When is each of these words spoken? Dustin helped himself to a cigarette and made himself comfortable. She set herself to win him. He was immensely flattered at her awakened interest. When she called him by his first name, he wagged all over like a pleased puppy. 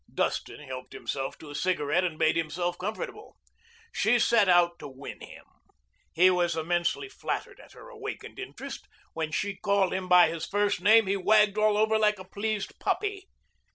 Dustin 0.11 0.59
helped 0.61 0.93
himself 0.93 1.37
to 1.37 1.51
a 1.51 1.53
cigarette 1.53 2.03
and 2.03 2.17
made 2.17 2.35
himself 2.35 2.75
comfortable. 2.75 3.37
She 3.91 4.17
set 4.17 4.47
herself 4.47 4.79
to 4.79 4.87
win 4.87 5.21
him. 5.21 5.45
He 6.11 6.31
was 6.31 6.57
immensely 6.57 7.07
flattered 7.07 7.59
at 7.59 7.73
her 7.73 7.87
awakened 7.87 8.39
interest. 8.39 8.87
When 9.13 9.31
she 9.31 9.57
called 9.57 9.93
him 9.93 10.09
by 10.09 10.29
his 10.29 10.47
first 10.47 10.81
name, 10.81 11.05
he 11.05 11.17
wagged 11.17 11.59
all 11.59 11.77
over 11.77 11.99
like 11.99 12.17
a 12.17 12.23
pleased 12.25 12.79
puppy. 12.79 13.27